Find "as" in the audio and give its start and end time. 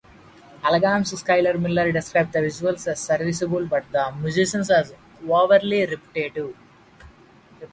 2.87-2.99, 4.55-4.95